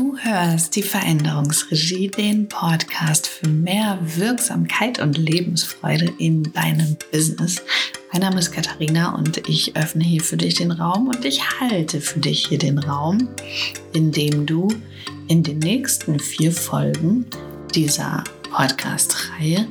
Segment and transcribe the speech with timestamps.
[0.00, 7.60] Du hörst die Veränderungsregie, den Podcast für mehr Wirksamkeit und Lebensfreude in deinem Business.
[8.10, 12.00] Mein Name ist Katharina und ich öffne hier für dich den Raum und ich halte
[12.00, 13.28] für dich hier den Raum,
[13.92, 14.68] in dem du
[15.28, 17.26] in den nächsten vier Folgen
[17.74, 19.66] dieser Podcast-Reihe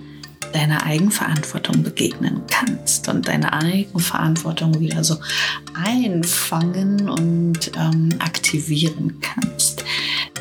[0.54, 5.18] deiner Eigenverantwortung begegnen kannst und deine Eigenverantwortung wieder so
[5.74, 9.79] einfangen und ähm, aktivieren kannst.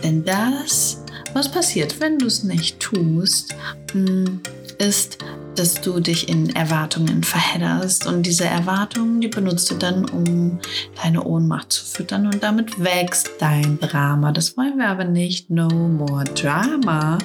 [0.03, 1.03] Denn das,
[1.35, 3.55] was passiert, wenn du es nicht tust,
[3.93, 4.41] hm,
[4.79, 5.19] ist,
[5.57, 10.61] dass du dich in Erwartungen verhedderst und diese Erwartungen, die benutzt du dann, um
[11.03, 14.31] deine Ohnmacht zu füttern und damit wächst dein Drama.
[14.31, 15.51] Das wollen wir aber nicht.
[15.51, 17.19] No more Drama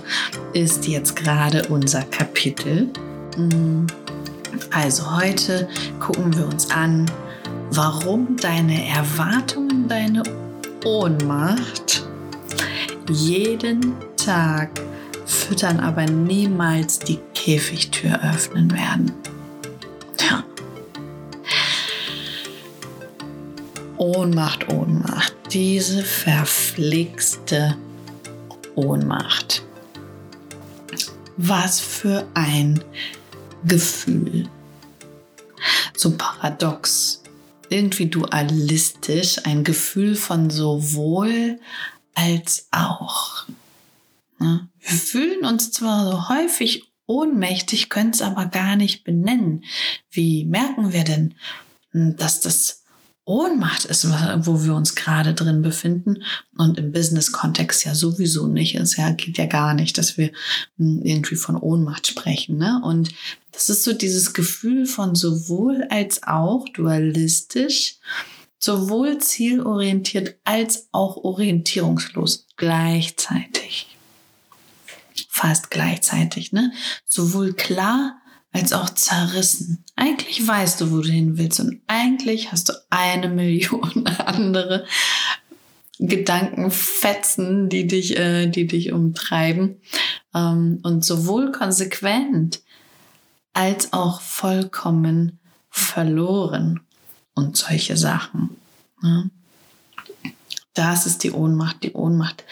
[0.54, 2.90] ist jetzt gerade unser Kapitel.
[3.36, 3.86] Hm.
[4.72, 5.68] Also heute
[6.00, 7.06] gucken wir uns an,
[7.72, 10.24] warum deine Erwartungen, deine
[10.84, 12.04] Ohnmacht
[13.10, 14.82] jeden Tag
[15.26, 19.12] füttern, aber niemals die Käfigtür öffnen werden.
[20.20, 20.44] Ja.
[23.98, 25.34] Ohnmacht, Ohnmacht.
[25.52, 27.76] Diese verflixte
[28.76, 29.64] Ohnmacht.
[31.38, 32.84] Was für ein
[33.66, 34.48] Gefühl.
[35.96, 37.24] So paradox,
[37.70, 41.60] irgendwie dualistisch, ein Gefühl von sowohl
[42.14, 43.46] als auch.
[44.40, 44.68] Ne?
[44.80, 49.64] Wir fühlen uns zwar so häufig ohnmächtig, können es aber gar nicht benennen.
[50.10, 51.36] Wie merken wir denn,
[51.92, 52.84] hm, dass das
[53.26, 54.06] Ohnmacht ist,
[54.46, 56.24] wo wir uns gerade drin befinden
[56.58, 58.76] und im Business-Kontext ja sowieso nicht.
[58.76, 60.32] Es geht ja gar nicht, dass wir
[60.78, 62.58] hm, irgendwie von Ohnmacht sprechen.
[62.58, 62.82] Ne?
[62.84, 63.14] Und
[63.54, 67.96] das ist so dieses Gefühl von sowohl als auch dualistisch,
[68.64, 73.94] sowohl zielorientiert als auch orientierungslos gleichzeitig
[75.30, 76.72] fast gleichzeitig, ne?
[77.06, 78.22] Sowohl klar
[78.52, 79.84] als auch zerrissen.
[79.96, 84.86] Eigentlich weißt du, wo du hin willst und eigentlich hast du eine Million andere
[86.00, 89.82] Gedankenfetzen, die dich, äh, die dich umtreiben.
[90.36, 92.62] Ähm, und sowohl konsequent
[93.54, 95.40] als auch vollkommen
[95.70, 96.82] verloren
[97.34, 98.63] und solche Sachen.
[100.74, 101.84] Das ist die Ohnmacht.
[101.84, 102.44] Die Ohnmacht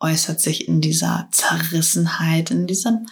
[0.00, 3.06] äußert sich in dieser Zerrissenheit, in diesem,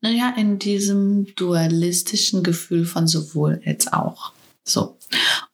[0.00, 4.32] naja, in diesem dualistischen Gefühl von sowohl als auch.
[4.64, 4.98] So.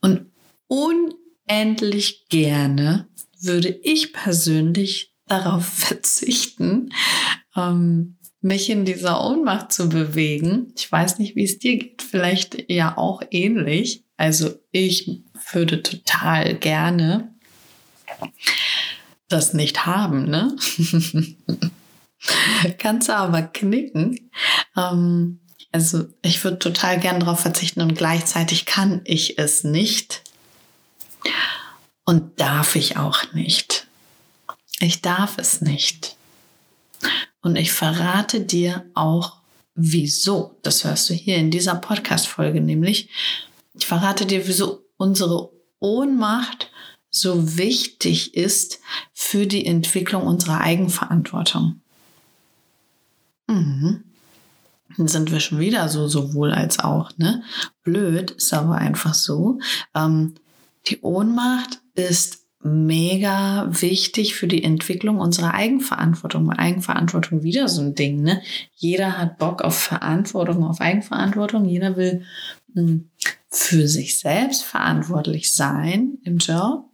[0.00, 0.26] Und
[0.69, 3.08] unendlich gerne
[3.41, 6.91] würde ich persönlich darauf verzichten,
[7.56, 10.72] ähm, mich in dieser Ohnmacht zu bewegen.
[10.76, 14.04] Ich weiß nicht, wie es dir geht, vielleicht ja auch ähnlich.
[14.22, 15.10] Also ich
[15.50, 17.34] würde total gerne
[19.27, 20.55] das nicht haben, ne?
[22.78, 24.31] Kannst du aber knicken.
[24.77, 25.41] Ähm,
[25.72, 30.22] also ich würde total gern darauf verzichten und gleichzeitig kann ich es nicht.
[32.05, 33.88] Und darf ich auch nicht.
[34.78, 36.15] Ich darf es nicht.
[37.41, 39.38] Und ich verrate dir auch,
[39.75, 40.61] wieso.
[40.62, 43.09] Das hörst du hier in dieser Podcast-Folge nämlich.
[43.75, 46.71] Ich verrate dir, wieso unsere Ohnmacht
[47.10, 48.81] so wichtig ist
[49.12, 51.81] für die Entwicklung unserer Eigenverantwortung.
[53.47, 54.05] Mhm.
[54.97, 57.43] Dann sind wir schon wieder so sowohl als auch, ne?
[57.82, 59.59] Blöd ist aber einfach so.
[59.94, 60.34] Ähm,
[60.87, 66.50] die Ohnmacht ist mega wichtig für die Entwicklung unserer Eigenverantwortung.
[66.50, 68.43] Eigenverantwortung wieder so ein Ding, ne?
[68.75, 71.65] Jeder hat Bock auf Verantwortung, auf Eigenverantwortung.
[71.65, 72.25] Jeder will
[72.75, 73.11] mh, hm,
[73.52, 76.88] für sich selbst verantwortlich sein im Job.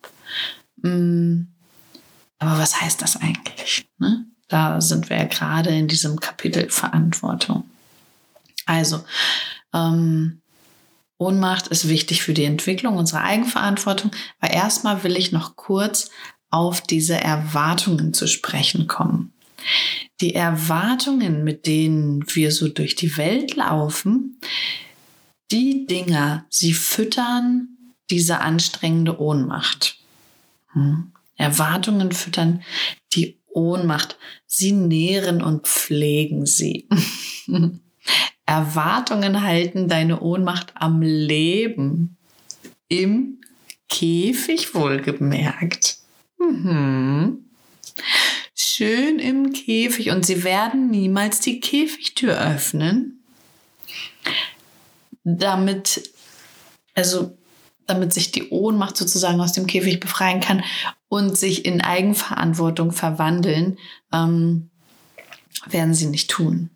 [0.83, 1.43] Mm,
[2.39, 3.89] aber was heißt das eigentlich?
[3.99, 4.27] Ne?
[4.49, 7.65] Da sind wir ja gerade in diesem Kapitel Verantwortung.
[8.67, 9.05] Also,
[9.73, 10.41] ähm,
[11.19, 16.11] Ohnmacht ist wichtig für die Entwicklung unserer Eigenverantwortung, aber erstmal will ich noch kurz
[16.51, 19.33] auf diese Erwartungen zu sprechen kommen.
[20.21, 24.41] Die Erwartungen, mit denen wir so durch die Welt laufen,
[25.51, 27.69] die Dinger, sie füttern
[28.11, 29.99] diese anstrengende Ohnmacht.
[30.73, 31.13] Hm.
[31.37, 32.63] Erwartungen füttern
[33.13, 34.19] die Ohnmacht.
[34.47, 36.89] Sie nähren und pflegen sie.
[38.47, 42.17] Erwartungen halten deine Ohnmacht am Leben.
[42.89, 43.41] Im
[43.89, 45.99] Käfig wohlgemerkt.
[46.39, 47.45] Mhm.
[48.55, 53.19] Schön im Käfig und sie werden niemals die Käfigtür öffnen
[55.37, 56.11] damit,
[56.95, 57.37] also
[57.87, 60.63] damit sich die Ohnmacht sozusagen aus dem Käfig befreien kann
[61.09, 63.79] und sich in Eigenverantwortung verwandeln,
[64.13, 64.71] ähm,
[65.67, 66.71] werden sie nicht tun.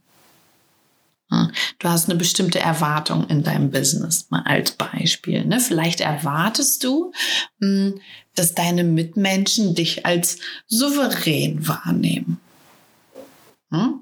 [1.78, 5.44] Du hast eine bestimmte Erwartung in deinem Business, mal als Beispiel.
[5.44, 5.60] Ne?
[5.60, 7.12] Vielleicht erwartest du,
[7.60, 8.00] hm,
[8.34, 12.38] dass deine Mitmenschen dich als souverän wahrnehmen.
[13.70, 14.00] Hm?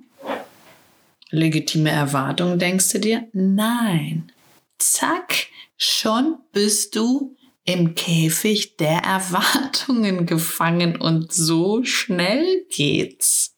[1.31, 3.29] Legitime Erwartung, denkst du dir?
[3.33, 4.33] Nein.
[4.81, 5.47] Zack,
[5.77, 13.55] schon bist du im Käfig der Erwartungen gefangen und so schnell geht's.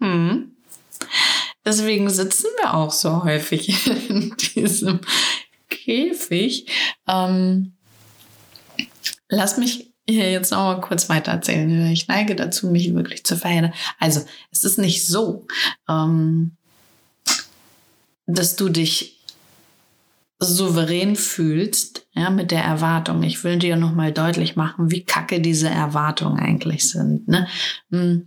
[0.00, 0.56] Hm.
[1.64, 5.00] Deswegen sitzen wir auch so häufig in diesem
[5.68, 6.66] Käfig.
[7.06, 7.72] Ähm,
[9.28, 11.90] lass mich hier jetzt noch mal kurz weiter erzählen.
[11.90, 13.74] Ich neige dazu, mich wirklich zu verhindern.
[13.98, 15.46] Also, es ist nicht so,
[15.88, 16.56] ähm,
[18.26, 19.17] dass du dich
[20.38, 23.22] souverän fühlst, ja, mit der Erwartung.
[23.22, 27.28] Ich will dir noch mal deutlich machen, wie kacke diese Erwartungen eigentlich sind.
[27.28, 27.48] Ne?
[27.90, 28.26] Hm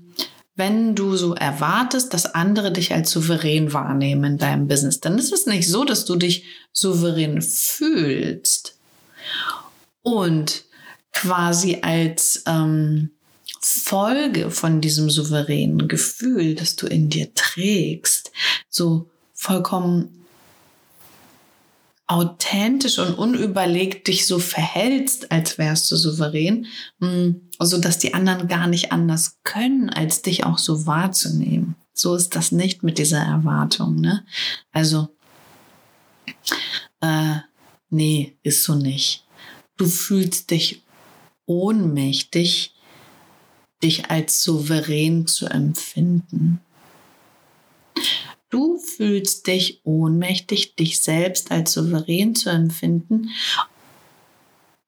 [0.56, 5.34] wenn du so erwartest, dass andere dich als souverän wahrnehmen in deinem Business, dann ist
[5.34, 8.78] es nicht so, dass du dich souverän fühlst
[10.04, 10.66] und
[11.14, 13.10] quasi als ähm,
[13.60, 18.32] Folge von diesem souveränen Gefühl, das du in dir trägst,
[18.70, 20.21] so vollkommen
[22.12, 26.66] authentisch und unüberlegt dich so verhältst, als wärst du souverän,
[27.00, 31.76] mm, so dass die anderen gar nicht anders können, als dich auch so wahrzunehmen.
[31.94, 34.02] So ist das nicht mit dieser Erwartung.
[34.02, 34.26] Ne?
[34.74, 35.16] Also,
[37.00, 37.38] äh,
[37.90, 39.26] nee, ist so nicht.
[39.78, 40.84] Du fühlst dich
[41.46, 42.76] ohnmächtig,
[43.82, 46.60] dich als souverän zu empfinden.
[48.52, 53.30] Du fühlst dich ohnmächtig, dich selbst als souverän zu empfinden.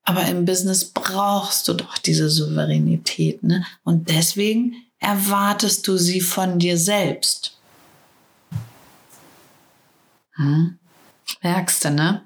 [0.04, 3.42] Aber im Business brauchst du doch diese Souveränität.
[3.42, 3.66] Ne?
[3.84, 7.58] Und deswegen erwartest du sie von dir selbst.
[10.34, 10.78] Hm?
[11.42, 12.24] Merkst du, ne?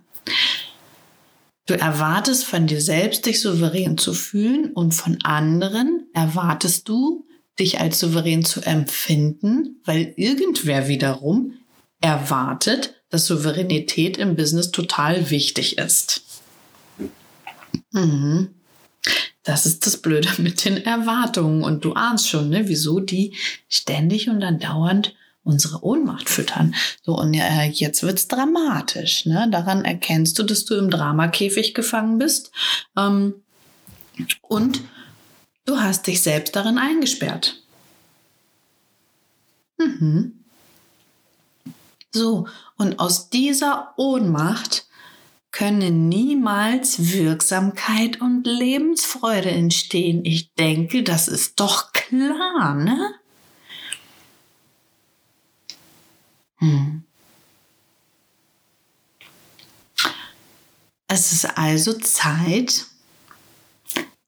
[1.68, 7.27] Du erwartest von dir selbst, dich souverän zu fühlen und von anderen erwartest du,
[7.60, 11.54] dich als souverän zu empfinden, weil irgendwer wiederum
[12.02, 16.22] erwartet, dass Souveränität im Business total wichtig ist.
[17.92, 18.50] Mhm.
[19.44, 21.64] Das ist das Blöde mit den Erwartungen.
[21.64, 23.34] Und du ahnst schon, ne, wieso die
[23.70, 26.76] ständig und andauernd unsere Ohnmacht füttern.
[27.04, 29.26] So, und äh, jetzt wird's dramatisch.
[29.26, 29.48] Ne?
[29.50, 32.52] Daran erkennst du, dass du im Dramakäfig gefangen bist.
[32.98, 33.36] Ähm,
[34.42, 34.82] und
[35.68, 37.62] Du hast dich selbst darin eingesperrt.
[39.78, 40.46] Mhm.
[42.12, 42.48] So,
[42.78, 44.88] und aus dieser Ohnmacht
[45.52, 50.24] können niemals Wirksamkeit und Lebensfreude entstehen.
[50.24, 53.16] Ich denke, das ist doch klar, ne?
[56.60, 57.04] Hm.
[61.10, 62.86] Es ist also Zeit,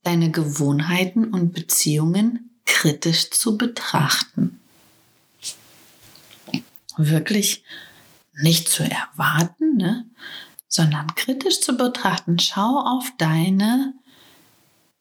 [0.04, 4.60] deine Gewohnheiten und Beziehungen kritisch zu betrachten.
[6.98, 7.64] Wirklich
[8.42, 10.06] nicht zu erwarten, ne?
[10.68, 12.40] sondern kritisch zu betrachten.
[12.40, 13.94] Schau auf deine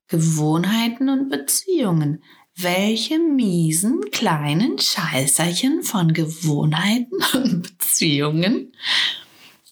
[0.08, 2.22] Gewohnheiten und Beziehungen.
[2.56, 8.72] Welche miesen kleinen Scheißerchen von Gewohnheiten und Beziehungen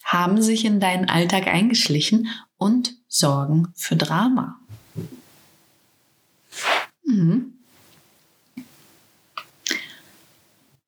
[0.05, 4.61] haben sich in deinen Alltag eingeschlichen und sorgen für Drama?
[7.07, 7.53] Mhm.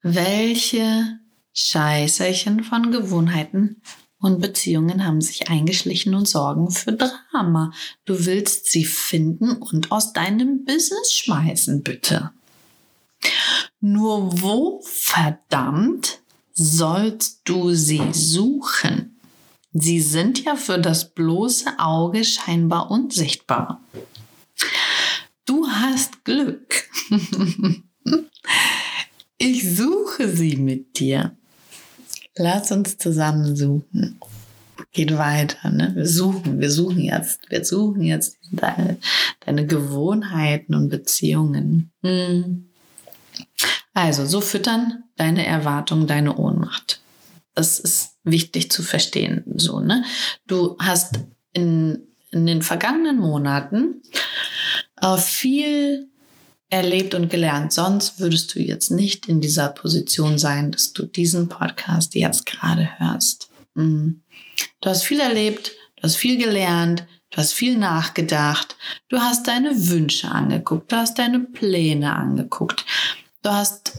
[0.03, 1.19] Welche
[1.55, 3.83] Scheißerchen von Gewohnheiten
[4.21, 7.73] und Beziehungen haben sich eingeschlichen und sorgen für Drama.
[8.05, 12.33] Du willst sie finden und aus deinem Business schmeißen, bitte.
[13.81, 16.21] Nur wo verdammt
[16.53, 19.19] sollst du sie suchen?
[19.73, 23.81] Sie sind ja für das bloße Auge scheinbar unsichtbar.
[25.49, 26.91] Du hast Glück.
[29.39, 31.39] ich suche sie mit dir.
[32.37, 34.21] Lass uns zusammen suchen.
[34.93, 35.93] Geht weiter, ne?
[35.95, 38.99] Wir suchen, wir suchen jetzt, wir suchen jetzt deine,
[39.41, 41.93] deine Gewohnheiten und Beziehungen.
[42.03, 42.69] Hm.
[43.95, 47.01] Also, so füttern deine Erwartungen deine Ohnmacht.
[47.55, 50.05] Das ist wichtig zu verstehen, so, ne?
[50.47, 51.21] Du hast
[51.55, 54.03] in, in den vergangenen Monaten
[55.01, 56.09] äh, viel
[56.71, 57.73] erlebt und gelernt.
[57.73, 62.89] Sonst würdest du jetzt nicht in dieser Position sein, dass du diesen Podcast jetzt gerade
[62.99, 63.49] hörst.
[63.75, 64.23] Mhm.
[64.81, 68.77] Du hast viel erlebt, du hast viel gelernt, du hast viel nachgedacht,
[69.09, 72.85] du hast deine Wünsche angeguckt, du hast deine Pläne angeguckt,
[73.43, 73.93] du hast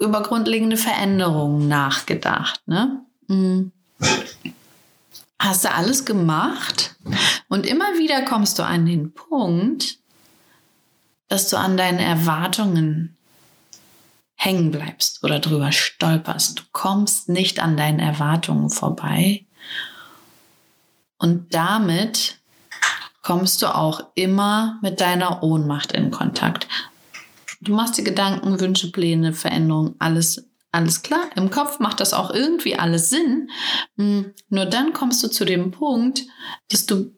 [0.00, 2.62] über grundlegende Veränderungen nachgedacht.
[2.66, 3.02] Ne?
[3.26, 3.72] Mhm.
[5.38, 6.96] Hast du alles gemacht
[7.48, 9.98] und immer wieder kommst du an den Punkt,
[11.28, 13.16] dass du an deinen Erwartungen
[14.34, 16.58] hängen bleibst oder drüber stolperst.
[16.58, 19.44] Du kommst nicht an deinen Erwartungen vorbei.
[21.18, 22.38] Und damit
[23.22, 26.68] kommst du auch immer mit deiner Ohnmacht in Kontakt.
[27.60, 31.24] Du machst dir Gedanken, Wünsche, Pläne, Veränderungen, alles, alles klar.
[31.34, 33.50] Im Kopf macht das auch irgendwie alles Sinn.
[33.96, 36.22] Hm, nur dann kommst du zu dem Punkt,
[36.70, 37.12] dass du,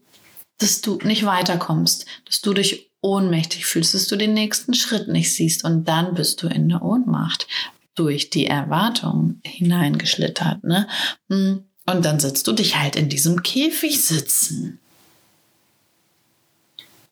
[0.56, 5.34] dass du nicht weiterkommst, dass du dich ohnmächtig fühlst, dass du den nächsten Schritt nicht
[5.34, 7.46] siehst und dann bist du in der Ohnmacht
[7.94, 10.64] durch die Erwartung hineingeschlittert.
[10.64, 10.86] Ne?
[11.28, 14.78] Hm, und dann sitzt du dich halt in diesem Käfig sitzen.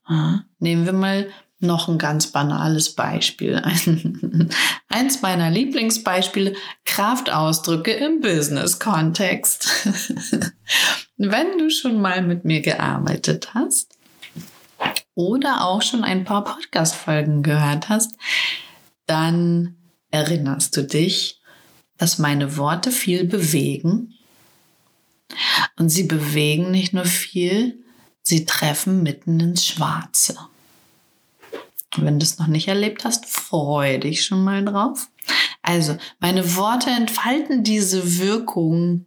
[0.08, 1.28] Ja, nehmen wir mal
[1.60, 3.56] noch ein ganz banales Beispiel.
[4.88, 6.54] Eins meiner Lieblingsbeispiele,
[6.84, 9.68] Kraftausdrücke im Business-Kontext.
[11.16, 13.87] Wenn du schon mal mit mir gearbeitet hast,
[15.14, 18.14] oder auch schon ein paar Podcast-Folgen gehört hast,
[19.06, 19.76] dann
[20.10, 21.40] erinnerst du dich,
[21.96, 24.14] dass meine Worte viel bewegen.
[25.76, 27.82] Und sie bewegen nicht nur viel,
[28.22, 30.36] sie treffen mitten ins Schwarze.
[31.96, 35.08] Wenn du es noch nicht erlebt hast, freue dich schon mal drauf.
[35.62, 39.04] Also, meine Worte entfalten diese Wirkung,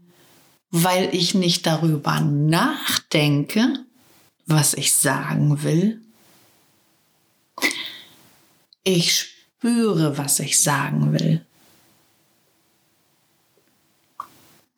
[0.69, 3.85] weil ich nicht darüber nachdenke,
[4.51, 6.01] was ich sagen will.
[8.83, 11.45] Ich spüre, was ich sagen will.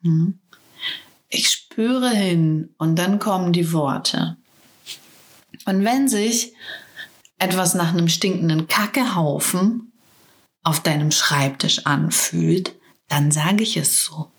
[0.02, 0.38] Hm?
[1.28, 4.36] Ich spüre hin und dann kommen die Worte.
[5.64, 6.52] Und wenn sich
[7.38, 9.92] etwas nach einem stinkenden Kackehaufen
[10.62, 12.74] auf deinem Schreibtisch anfühlt,
[13.08, 14.30] dann sage ich es so.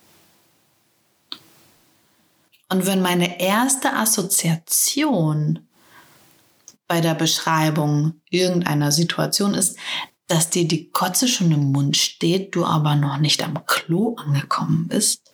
[2.69, 5.67] Und wenn meine erste Assoziation
[6.87, 9.77] bei der Beschreibung irgendeiner Situation ist,
[10.27, 14.87] dass dir die Kotze schon im Mund steht, du aber noch nicht am Klo angekommen
[14.87, 15.31] bist,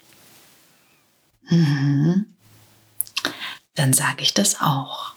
[1.49, 2.25] mhm.
[3.75, 5.13] dann sage ich das auch.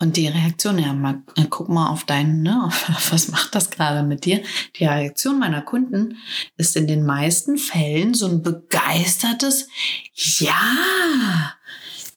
[0.00, 2.70] Und die Reaktion, ja, mal, äh, guck mal auf deinen, ne,
[3.10, 4.42] was macht das gerade mit dir?
[4.76, 6.18] Die Reaktion meiner Kunden
[6.56, 9.68] ist in den meisten Fällen so ein begeistertes
[10.14, 11.54] Ja,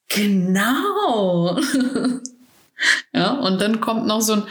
[0.08, 1.60] genau.
[3.14, 4.44] ja, und dann kommt noch so ein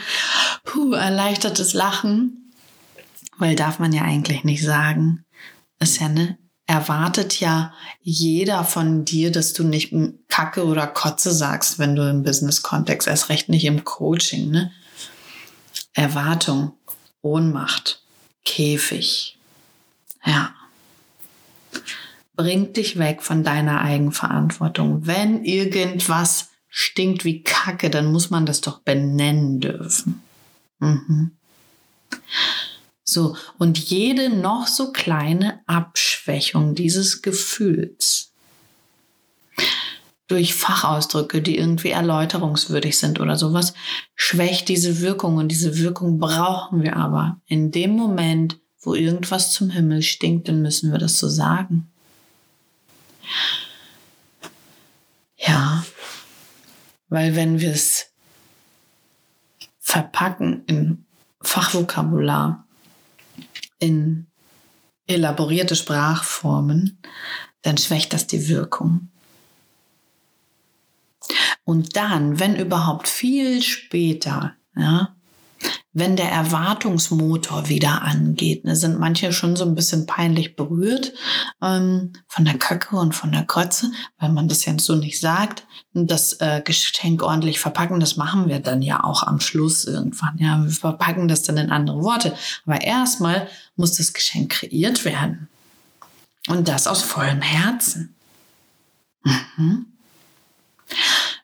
[0.65, 2.51] puh, erleichtertes Lachen,
[3.37, 5.23] weil darf man ja eigentlich nicht sagen.
[5.79, 6.37] Ist ja ne
[6.71, 9.93] erwartet ja jeder von dir, dass du nicht
[10.29, 14.51] Kacke oder Kotze sagst, wenn du im Business-Kontext, erst recht nicht im Coaching.
[14.51, 14.71] Ne?
[15.91, 16.71] Erwartung,
[17.21, 18.01] Ohnmacht,
[18.45, 19.37] Käfig.
[20.25, 20.55] Ja.
[22.37, 25.05] Bringt dich weg von deiner Eigenverantwortung.
[25.05, 30.23] Wenn irgendwas stinkt wie Kacke, dann muss man das doch benennen dürfen.
[30.79, 31.31] Mhm.
[33.03, 38.31] So, und jede noch so kleine Abschwächung dieses Gefühls
[40.31, 43.73] durch Fachausdrücke, die irgendwie erläuterungswürdig sind oder sowas,
[44.15, 45.35] schwächt diese Wirkung.
[45.35, 47.41] Und diese Wirkung brauchen wir aber.
[47.47, 51.91] In dem Moment, wo irgendwas zum Himmel stinkt, dann müssen wir das so sagen.
[55.35, 55.83] Ja,
[57.09, 58.07] weil wenn wir es
[59.79, 61.05] verpacken in
[61.41, 62.65] Fachvokabular,
[63.81, 64.27] in
[65.07, 66.99] elaborierte Sprachformen,
[67.63, 69.09] dann schwächt das die Wirkung.
[71.63, 75.15] Und dann, wenn überhaupt viel später, ja,
[75.93, 81.13] wenn der Erwartungsmotor wieder angeht, ne, sind manche schon so ein bisschen peinlich berührt
[81.61, 85.65] ähm, von der Kacke und von der Kotze, weil man das ja so nicht sagt.
[85.93, 90.37] Das äh, Geschenk ordentlich verpacken, das machen wir dann ja auch am Schluss irgendwann.
[90.37, 92.35] Ja, wir verpacken das dann in andere Worte.
[92.65, 95.49] Aber erstmal muss das Geschenk kreiert werden.
[96.47, 98.15] Und das aus vollem Herzen.
[99.23, 99.85] Mhm.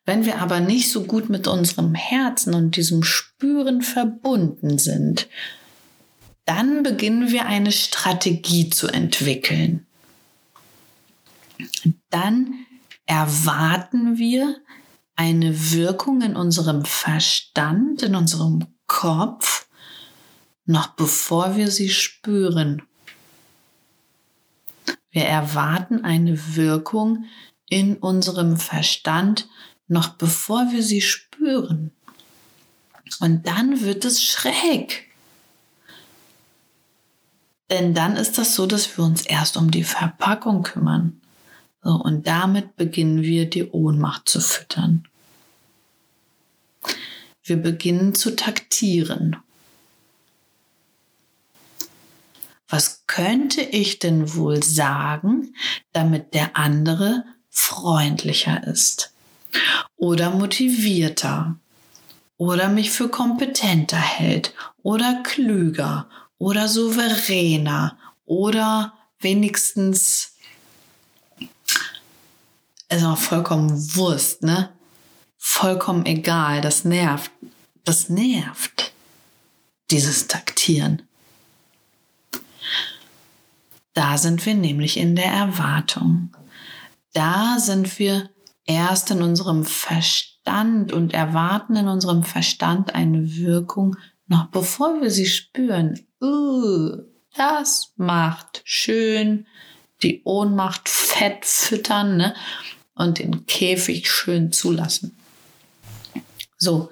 [0.06, 5.28] Wenn wir aber nicht so gut mit unserem Herzen und diesem Spüren verbunden sind,
[6.46, 9.87] dann beginnen wir eine Strategie zu entwickeln.
[12.10, 12.66] Dann
[13.06, 14.58] erwarten wir
[15.16, 19.68] eine Wirkung in unserem Verstand, in unserem Kopf,
[20.66, 22.84] noch bevor wir sie spüren.
[25.10, 27.26] Wir erwarten eine Wirkung
[27.70, 29.48] in unserem Verstand,
[29.88, 31.92] noch bevor wir sie spüren.
[33.20, 35.08] Und dann wird es schräg.
[37.70, 41.22] Denn dann ist das so, dass wir uns erst um die Verpackung kümmern.
[41.84, 45.08] So, und damit beginnen wir die Ohnmacht zu füttern.
[47.44, 49.38] Wir beginnen zu taktieren.
[52.68, 55.56] Was könnte ich denn wohl sagen,
[55.94, 59.14] damit der andere freundlicher ist?
[59.96, 61.58] Oder motivierter?
[62.38, 64.54] Oder mich für kompetenter hält?
[64.84, 66.10] Oder klüger?
[66.38, 67.98] Oder souveräner?
[68.26, 70.36] Oder wenigstens
[72.90, 74.70] also vollkommen Wurst, ne?
[75.38, 77.32] Vollkommen egal, das nervt.
[77.84, 78.92] Das nervt.
[79.92, 81.04] Dieses Taktieren.
[83.94, 86.36] Da sind wir nämlich in der Erwartung.
[87.14, 88.30] Da sind wir
[88.66, 93.96] erst in unserem Verstand und erwarten in unserem Verstand eine Wirkung,
[94.28, 96.06] noch bevor wir sie spüren.
[96.22, 96.98] Uh,
[97.36, 99.48] das macht schön
[100.04, 102.36] die Ohnmacht fett füttern ne?
[102.98, 105.18] Und den Käfig schön zulassen.
[106.58, 106.90] So,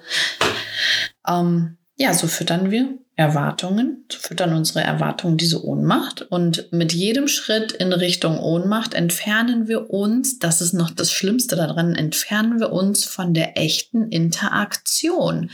[1.26, 6.22] ähm, ja, so füttern wir Erwartungen, so füttern unsere Erwartungen diese Ohnmacht.
[6.22, 11.56] Und mit jedem Schritt in Richtung Ohnmacht entfernen wir uns, das ist noch das Schlimmste
[11.56, 15.50] daran, entfernen wir uns von der echten Interaktion.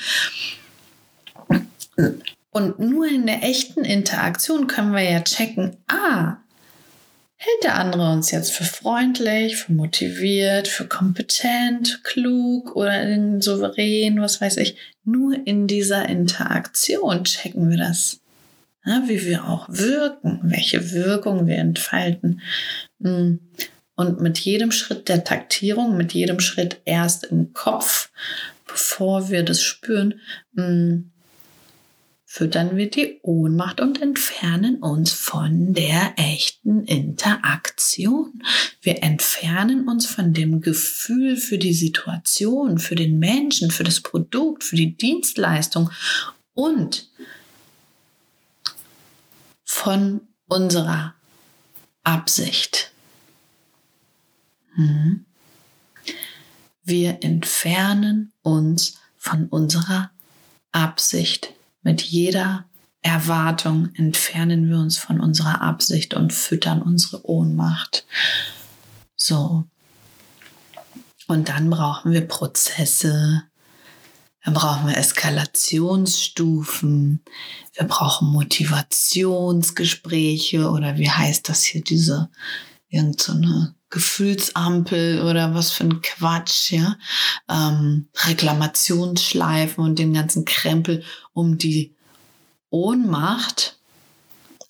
[2.50, 6.38] Und nur in der echten Interaktion können wir ja checken, ah,
[7.42, 14.40] hält der andere uns jetzt für freundlich, für motiviert, für kompetent, klug oder souverän, was
[14.40, 14.76] weiß ich.
[15.04, 18.20] Nur in dieser Interaktion checken wir das.
[18.84, 22.40] Ja, wie wir auch wirken, welche Wirkung wir entfalten.
[23.02, 23.40] Hm.
[23.96, 28.10] Und mit jedem Schritt der Taktierung, mit jedem Schritt erst im Kopf,
[28.66, 30.20] bevor wir das spüren,
[30.54, 31.10] hm,
[32.32, 38.42] füttern wir die Ohnmacht und entfernen uns von der echten Interaktion.
[38.80, 44.64] Wir entfernen uns von dem Gefühl für die Situation, für den Menschen, für das Produkt,
[44.64, 45.90] für die Dienstleistung
[46.54, 47.10] und
[49.62, 51.14] von unserer
[52.02, 52.92] Absicht.
[54.74, 55.26] Hm.
[56.82, 60.10] Wir entfernen uns von unserer
[60.72, 61.52] Absicht.
[61.82, 62.66] Mit jeder
[63.02, 68.06] Erwartung entfernen wir uns von unserer Absicht und füttern unsere Ohnmacht.
[69.16, 69.64] So.
[71.26, 73.42] Und dann brauchen wir Prozesse,
[74.44, 77.22] dann brauchen wir Eskalationsstufen,
[77.74, 82.30] wir brauchen Motivationsgespräche oder wie heißt das hier, diese
[82.88, 86.96] irgendeine so Gefühlsampel oder was für ein Quatsch, ja,
[87.48, 91.94] ähm, Reklamationsschleifen und den ganzen Krempel, um die
[92.70, 93.78] Ohnmacht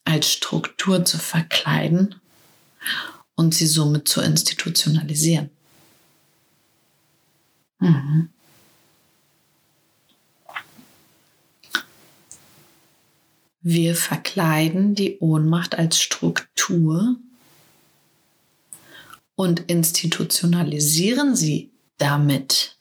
[0.04, 2.16] als Struktur zu verkleiden
[3.36, 5.50] und sie somit zu institutionalisieren.
[7.78, 8.28] Mhm.
[13.60, 17.18] Wir verkleiden die Ohnmacht als Struktur
[19.34, 22.76] und institutionalisieren sie damit.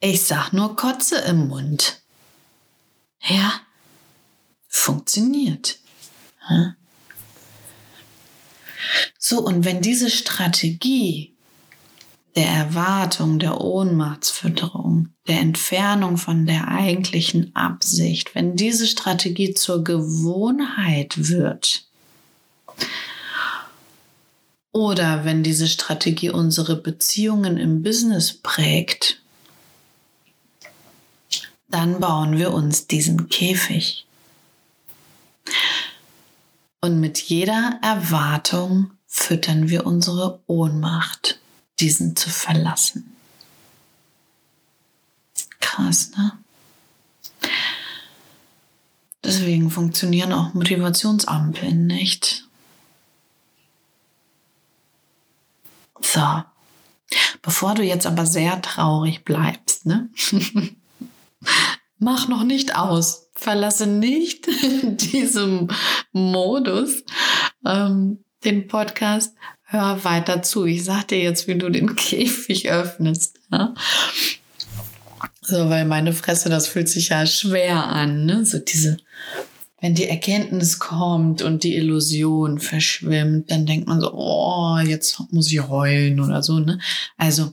[0.00, 2.02] Ich sag nur Kotze im Mund.
[3.22, 3.60] Ja,
[4.68, 5.78] funktioniert.
[9.18, 11.34] So, und wenn diese Strategie
[12.36, 21.28] der Erwartung, der Ohnmachtsfütterung, der Entfernung von der eigentlichen Absicht, wenn diese Strategie zur Gewohnheit
[21.30, 21.85] wird,
[24.76, 29.22] oder wenn diese Strategie unsere Beziehungen im Business prägt,
[31.70, 34.04] dann bauen wir uns diesen Käfig.
[36.82, 41.38] Und mit jeder Erwartung füttern wir unsere Ohnmacht,
[41.80, 43.16] diesen zu verlassen.
[45.60, 46.32] Krass, ne?
[49.24, 52.45] Deswegen funktionieren auch Motivationsampeln nicht.
[56.16, 56.22] So,
[57.42, 60.08] bevor du jetzt aber sehr traurig bleibst, ne?
[61.98, 63.28] Mach noch nicht aus.
[63.34, 64.46] Verlasse nicht
[65.12, 65.68] diesem
[66.12, 67.04] Modus
[67.66, 69.34] ähm, den Podcast.
[69.64, 70.64] Hör weiter zu.
[70.64, 73.38] Ich sag dir jetzt, wie du den Käfig öffnest.
[73.52, 73.74] Ja?
[75.42, 78.46] So, weil meine Fresse, das fühlt sich ja schwer an, ne?
[78.46, 78.96] So diese
[79.80, 85.52] wenn die Erkenntnis kommt und die Illusion verschwimmt, dann denkt man so, oh, jetzt muss
[85.52, 86.80] ich heulen oder so, ne?
[87.16, 87.52] Also,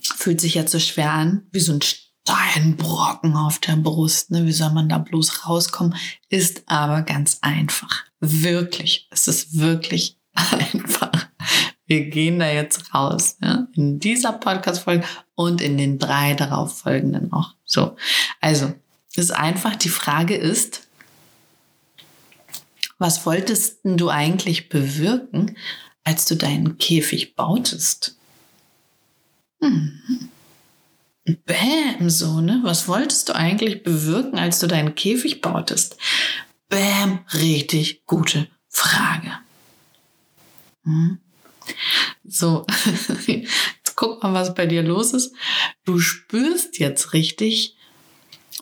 [0.00, 4.46] fühlt sich jetzt so schwer an, wie so ein Steinbrocken auf der Brust, ne?
[4.46, 5.96] Wie soll man da bloß rauskommen?
[6.28, 8.04] Ist aber ganz einfach.
[8.20, 9.08] Wirklich.
[9.10, 11.28] Es ist wirklich einfach.
[11.86, 13.66] Wir gehen da jetzt raus, ja?
[13.74, 15.04] In dieser Podcast-Folge
[15.34, 17.54] und in den drei darauf folgenden auch.
[17.64, 17.96] So.
[18.40, 18.72] Also,
[19.16, 20.87] ist einfach, die Frage ist,
[22.98, 25.56] was wolltest du eigentlich bewirken,
[26.04, 28.16] als du deinen Käfig bautest?
[29.60, 30.30] Hm.
[31.44, 32.60] Bäm, so, ne?
[32.62, 35.96] Was wolltest du eigentlich bewirken, als du deinen Käfig bautest?
[36.68, 39.32] Bäm, richtig gute Frage.
[40.84, 41.18] Hm.
[42.24, 42.66] So,
[43.26, 45.34] jetzt guck mal, was bei dir los ist.
[45.84, 47.76] Du spürst jetzt richtig,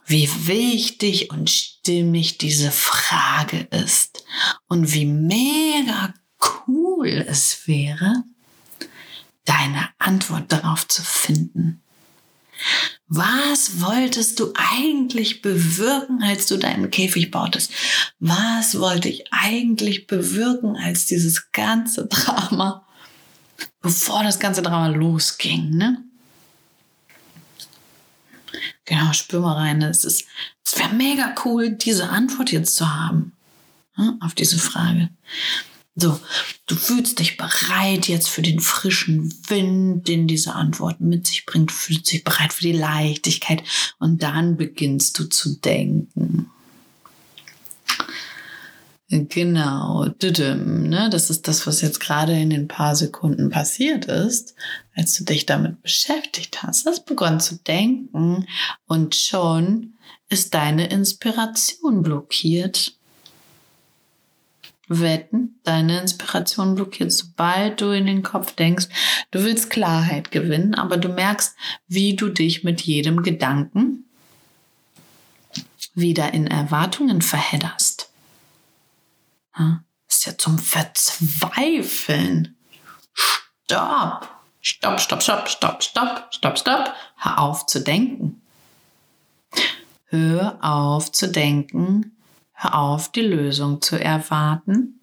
[0.07, 4.25] wie wichtig und stimmig diese Frage ist
[4.67, 6.13] und wie mega
[6.67, 8.25] cool es wäre,
[9.45, 11.81] deine Antwort darauf zu finden.
[13.07, 17.71] Was wolltest du eigentlich bewirken, als du deinen Käfig bautest?
[18.19, 22.85] Was wollte ich eigentlich bewirken, als dieses ganze Drama,
[23.81, 26.03] bevor das ganze Drama losging, ne?
[28.87, 29.83] Genau, spür mal rein.
[29.83, 30.25] Es ist,
[30.65, 33.33] es wäre mega cool, diese Antwort jetzt zu haben
[33.97, 35.11] ne, auf diese Frage.
[35.97, 36.21] So,
[36.67, 41.73] du fühlst dich bereit jetzt für den frischen Wind, den diese Antwort mit sich bringt,
[41.73, 43.63] fühlst dich bereit für die Leichtigkeit
[43.99, 46.51] und dann beginnst du zu denken.
[49.09, 51.09] Genau, ne?
[51.13, 54.57] das ist das, was jetzt gerade in den paar Sekunden passiert ist,
[54.97, 56.87] als du dich damit beschäftigt hast.
[56.87, 58.49] Hast begonnen zu denken
[58.87, 59.95] und schon
[60.29, 62.95] ist deine Inspiration blockiert.
[64.89, 68.89] Wetten, deine Inspiration blockiert, sobald du in den Kopf denkst,
[69.31, 71.55] du willst Klarheit gewinnen, aber du merkst,
[71.87, 74.05] wie du dich mit jedem Gedanken
[75.95, 78.06] wieder in Erwartungen verhedderst.
[80.09, 82.57] Ist ja zum Verzweifeln.
[83.13, 84.29] Stopp.
[84.61, 86.95] Stopp, stopp, stopp, stopp, stopp, stopp, stopp.
[87.17, 88.43] Hör auf zu denken.
[90.07, 92.17] Hör auf zu denken.
[92.53, 94.99] Hör auf, die Lösung zu erwarten.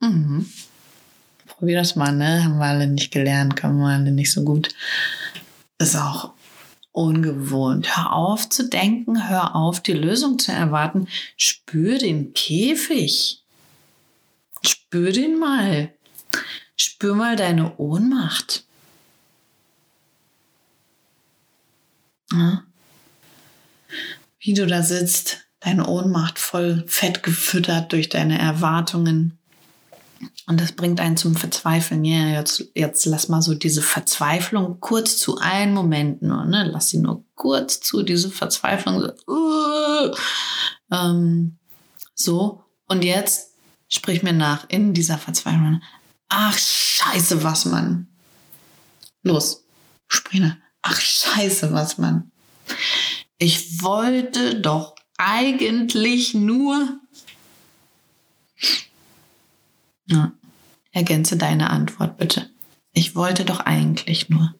[0.00, 0.50] Mhm.
[1.46, 2.44] Probier das mal, ne?
[2.44, 4.74] Haben wir alle nicht gelernt, können wir alle nicht so gut.
[5.78, 6.32] Ist auch
[6.96, 7.96] ungewohnt.
[7.96, 11.08] Hör auf zu denken, hör auf, die Lösung zu erwarten.
[11.36, 13.42] Spür den Käfig.
[14.62, 15.92] Spür den mal.
[16.76, 18.64] Spür mal deine Ohnmacht.
[22.32, 22.62] Ja.
[24.40, 29.38] Wie du da sitzt, deine Ohnmacht voll fett gefüttert durch deine Erwartungen.
[30.48, 32.04] Und das bringt einen zum Verzweifeln.
[32.04, 36.70] Ja, jetzt, jetzt lass mal so diese Verzweiflung kurz zu einen Moment nur, ne?
[36.72, 39.00] Lass sie nur kurz zu, diese Verzweiflung.
[39.00, 40.14] So, uh,
[40.92, 41.58] ähm,
[42.14, 42.62] so.
[42.86, 43.54] Und jetzt
[43.88, 45.82] sprich mir nach in dieser Verzweiflung.
[46.28, 48.06] Ach, scheiße, was man.
[49.22, 49.64] Los,
[50.06, 50.56] sprich nach.
[50.82, 52.30] Ach, scheiße, was man.
[53.38, 57.00] Ich wollte doch eigentlich nur
[60.06, 60.32] ja.
[60.92, 62.48] Ergänze deine Antwort bitte.
[62.92, 64.54] Ich wollte doch eigentlich nur.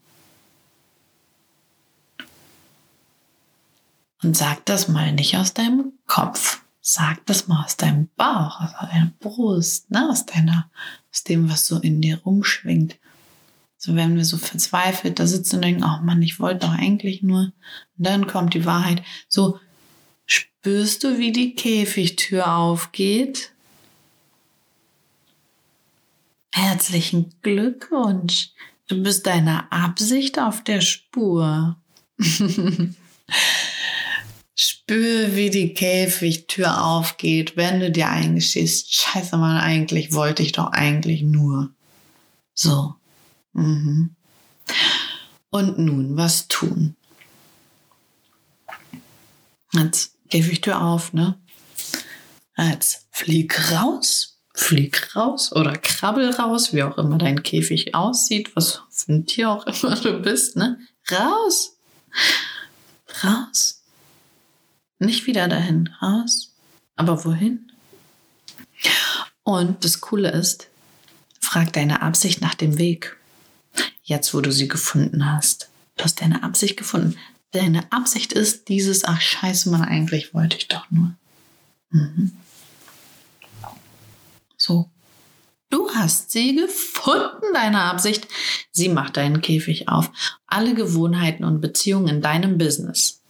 [4.22, 6.61] Und sag das mal nicht aus deinem Kopf.
[6.82, 10.09] Sag das mal aus deinem Bauch, aus deiner Brust, ne?
[10.11, 10.70] aus deiner,
[11.11, 12.96] aus dem, was so in dir rumschwingt.
[13.78, 17.22] So werden wir so verzweifelt da sitzen und denken, oh Mann, ich wollte doch eigentlich
[17.22, 17.40] nur.
[17.40, 17.54] Und
[17.96, 19.02] dann kommt die Wahrheit.
[19.28, 19.59] So,
[20.26, 23.52] spürst du, wie die Käfigtür aufgeht?
[26.57, 28.49] Herzlichen Glückwunsch.
[28.88, 31.77] Du bist deiner Absicht auf der Spur.
[34.55, 40.73] Spür, wie die Käfigtür aufgeht, wenn du dir eingestehst, scheiße mal, eigentlich wollte ich doch
[40.73, 41.75] eigentlich nur.
[42.55, 42.95] So.
[43.53, 44.16] Mhm.
[45.51, 46.97] Und nun, was tun?
[49.75, 51.38] Jetzt Käfigtür auf, ne?
[52.57, 58.81] Jetzt flieg raus flieg raus oder krabbel raus, wie auch immer dein Käfig aussieht, was
[58.90, 60.81] für ein Tier auch immer du bist, ne?
[61.11, 61.77] Raus!
[63.23, 63.83] Raus!
[64.99, 66.55] Nicht wieder dahin, raus.
[66.97, 67.71] Aber wohin?
[69.42, 70.69] Und das Coole ist,
[71.40, 73.16] frag deine Absicht nach dem Weg.
[74.03, 75.69] Jetzt, wo du sie gefunden hast.
[75.97, 77.16] Du hast deine Absicht gefunden.
[77.53, 81.14] deine Absicht ist dieses, ach scheiße, man, eigentlich wollte ich doch nur.
[81.90, 82.33] Mhm.
[84.66, 84.90] So.
[85.70, 88.26] Du hast sie gefunden, deine Absicht.
[88.72, 90.11] Sie macht deinen Käfig auf.
[90.46, 93.22] Alle Gewohnheiten und Beziehungen in deinem Business,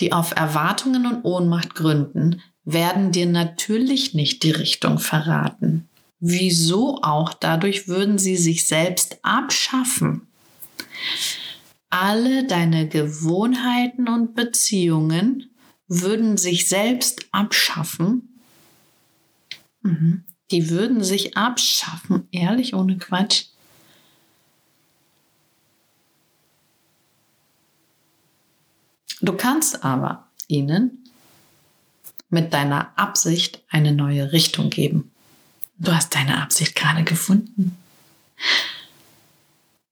[0.00, 5.88] die auf Erwartungen und Ohnmacht gründen, werden dir natürlich nicht die Richtung verraten.
[6.18, 7.34] Wieso auch?
[7.34, 10.26] Dadurch würden sie sich selbst abschaffen.
[11.90, 15.50] Alle deine Gewohnheiten und Beziehungen
[15.86, 18.33] würden sich selbst abschaffen.
[19.84, 20.24] Mhm.
[20.50, 23.44] Die würden sich abschaffen, ehrlich, ohne Quatsch.
[29.20, 31.04] Du kannst aber ihnen
[32.28, 35.12] mit deiner Absicht eine neue Richtung geben.
[35.78, 37.76] Du hast deine Absicht gerade gefunden.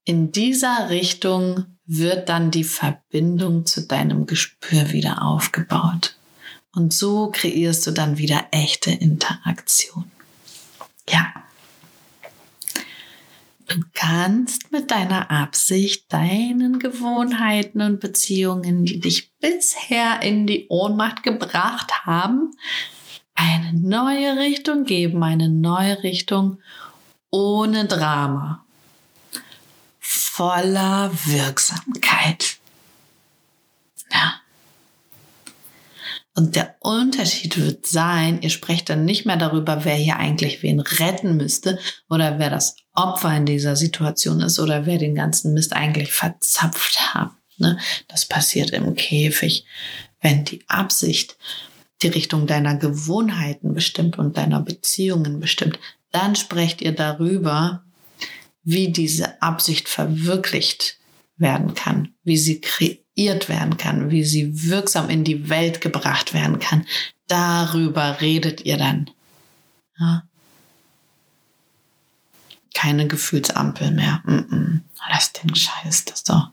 [0.05, 6.15] In dieser Richtung wird dann die Verbindung zu deinem Gespür wieder aufgebaut.
[6.75, 10.11] Und so kreierst du dann wieder echte Interaktion.
[11.07, 11.33] Ja.
[13.67, 21.23] Du kannst mit deiner Absicht deinen Gewohnheiten und Beziehungen, die dich bisher in die Ohnmacht
[21.23, 22.51] gebracht haben,
[23.35, 26.59] eine neue Richtung geben, eine neue Richtung
[27.29, 28.63] ohne Drama,
[29.99, 32.57] voller Wirksamkeit.
[34.11, 34.42] Ja.
[36.35, 40.79] Und der Unterschied wird sein, ihr sprecht dann nicht mehr darüber, wer hier eigentlich wen
[40.79, 41.77] retten müsste
[42.09, 47.13] oder wer das Opfer in dieser Situation ist oder wer den ganzen Mist eigentlich verzapft
[47.13, 47.31] hat.
[47.57, 47.77] Ne?
[48.07, 49.65] Das passiert im Käfig,
[50.21, 51.37] wenn die Absicht
[52.01, 55.77] die Richtung deiner Gewohnheiten bestimmt und deiner Beziehungen bestimmt.
[56.11, 57.83] Dann sprecht ihr darüber,
[58.63, 60.97] wie diese Absicht verwirklicht
[61.37, 66.59] werden kann, wie sie kreiert werden kann, wie sie wirksam in die Welt gebracht werden
[66.59, 66.85] kann.
[67.27, 69.09] Darüber redet ihr dann.
[69.99, 70.23] Ja?
[72.73, 74.21] Keine Gefühlsampel mehr.
[74.25, 74.81] Mm -mm.
[75.09, 76.49] Lass den Scheiß, das ist doch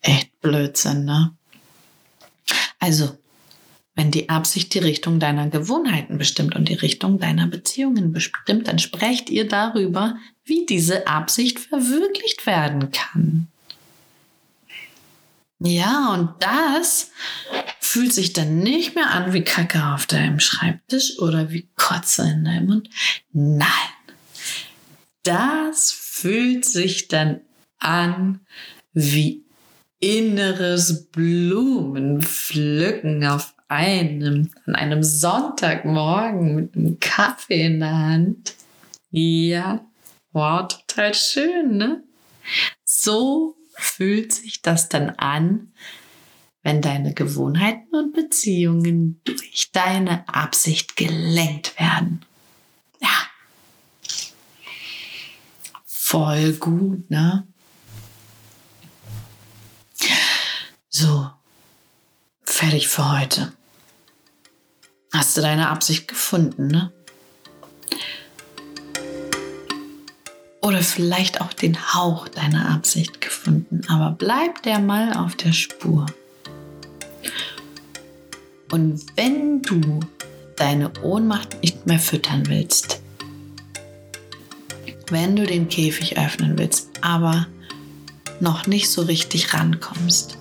[0.00, 1.34] echt Blödsinn, ne?
[2.78, 3.16] Also,
[3.94, 8.78] wenn die Absicht die Richtung deiner Gewohnheiten bestimmt und die Richtung deiner Beziehungen bestimmt, dann
[8.78, 13.48] sprecht ihr darüber, wie diese Absicht verwirklicht werden kann.
[15.66, 17.10] Ja, und das
[17.80, 22.44] fühlt sich dann nicht mehr an wie Kacke auf deinem Schreibtisch oder wie Kotze in
[22.44, 22.90] deinem Mund.
[23.32, 23.64] Nein,
[25.22, 27.40] das fühlt sich dann
[27.78, 28.40] an
[28.92, 29.46] wie
[30.00, 38.54] inneres Blumenpflücken auf einem, an einem Sonntagmorgen mit einem Kaffee in der Hand.
[39.10, 39.82] Ja,
[40.32, 42.04] wow, total schön, ne?
[42.84, 45.72] So fühlt sich das dann an,
[46.62, 52.24] wenn deine Gewohnheiten und Beziehungen durch deine Absicht gelenkt werden.
[53.00, 53.28] Ja.
[55.84, 57.46] Voll gut, ne?
[60.88, 61.30] So,
[62.44, 63.52] fertig für heute.
[65.12, 66.92] Hast du deine Absicht gefunden, ne?
[70.64, 76.06] Oder vielleicht auch den Hauch deiner Absicht gefunden, aber bleib der mal auf der Spur.
[78.72, 80.00] Und wenn du
[80.56, 83.02] deine Ohnmacht nicht mehr füttern willst,
[85.10, 87.46] wenn du den Käfig öffnen willst, aber
[88.40, 90.38] noch nicht so richtig rankommst,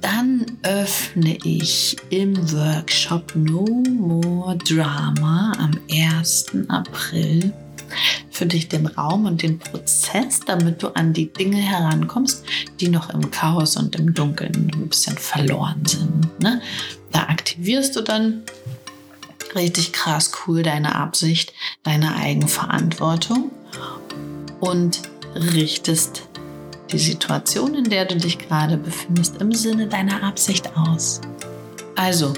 [0.00, 6.52] dann öffne ich im Workshop No More Drama am 1.
[6.68, 7.52] April
[8.34, 12.44] für dich den Raum und den Prozess, damit du an die Dinge herankommst,
[12.80, 16.40] die noch im Chaos und im Dunkeln ein bisschen verloren sind.
[16.40, 16.60] Ne?
[17.12, 18.42] Da aktivierst du dann
[19.54, 21.52] richtig krass cool deine Absicht,
[21.84, 23.52] deine Eigenverantwortung
[24.58, 25.02] und
[25.34, 26.22] richtest
[26.90, 31.20] die Situation, in der du dich gerade befindest, im Sinne deiner Absicht aus.
[31.96, 32.34] Also,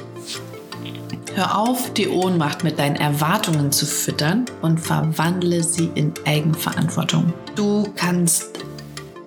[1.37, 7.33] hör auf, die Ohnmacht mit deinen Erwartungen zu füttern und verwandle sie in Eigenverantwortung.
[7.55, 8.47] Du kannst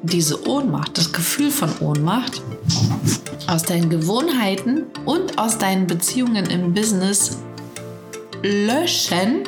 [0.02, 2.42] diese Ohnmacht, das Gefühl von Ohnmacht
[3.48, 7.38] aus deinen Gewohnheiten und aus deinen Beziehungen im Business
[8.42, 9.44] löschen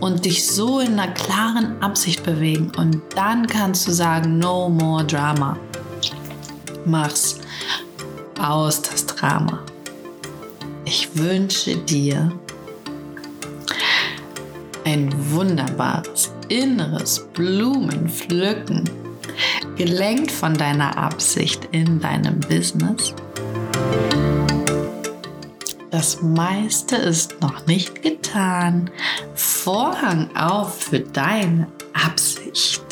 [0.00, 2.72] und dich so in einer klaren Absicht bewegen.
[2.78, 5.56] Und dann kannst du sagen, no more Drama.
[6.86, 7.40] Mach's
[8.38, 9.58] aus das Drama.
[10.92, 12.32] Ich wünsche dir
[14.84, 18.90] ein wunderbares inneres Blumenpflücken
[19.76, 23.14] gelenkt von deiner Absicht in deinem Business.
[25.92, 28.90] Das meiste ist noch nicht getan.
[29.36, 32.89] Vorhang auf für deine Absicht